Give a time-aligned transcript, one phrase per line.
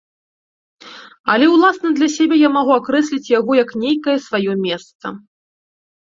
[1.33, 5.05] Але ўласна для сябе я магу акрэсліць яго як нейкае сваё месца.